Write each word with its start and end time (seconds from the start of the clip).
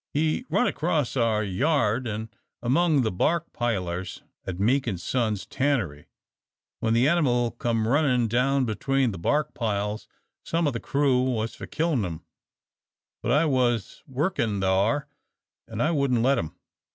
"He 0.15 0.45
run 0.49 0.65
across 0.65 1.15
our 1.15 1.43
yard, 1.43 2.07
an' 2.07 2.31
among 2.63 3.03
the 3.03 3.11
bark 3.11 3.53
pilers 3.53 4.23
at 4.47 4.59
Meek 4.59 4.87
an' 4.87 4.97
Sons' 4.97 5.45
tannery. 5.45 6.07
When 6.79 6.95
the 6.95 7.07
animal 7.07 7.51
come 7.51 7.87
runnin' 7.87 8.27
down 8.27 8.65
between 8.65 9.11
the 9.11 9.19
bark 9.19 9.53
piles, 9.53 10.07
some 10.43 10.65
of 10.65 10.73
the 10.73 10.79
crew 10.79 11.21
was 11.21 11.53
for 11.53 11.67
killin' 11.67 12.03
him, 12.03 12.23
but 13.21 13.31
I 13.31 13.45
was 13.45 14.01
workin' 14.07 14.59
thar, 14.59 15.07
an' 15.67 15.81
I 15.81 15.91
wouldn't 15.91 16.23
let 16.23 16.39
'em. 16.39 16.55